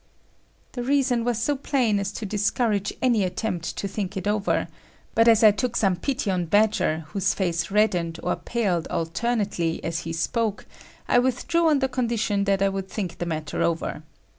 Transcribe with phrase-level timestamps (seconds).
[0.71, 4.67] The reason was so plain as to discourage any attempt to think it over,
[5.13, 9.99] but as I took some pity on Badger whose face reddened or paled alternately as
[9.99, 10.65] he spoke,
[11.07, 14.01] I withdrew on the condition that I would think the matter over.